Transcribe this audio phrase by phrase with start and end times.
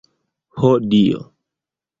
[0.61, 1.23] Ho, Dio!